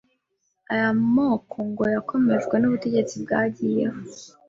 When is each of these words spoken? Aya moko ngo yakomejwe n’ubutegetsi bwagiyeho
Aya 0.73 0.89
moko 1.13 1.57
ngo 1.69 1.83
yakomejwe 1.93 2.55
n’ubutegetsi 2.57 3.13
bwagiyeho 3.23 3.97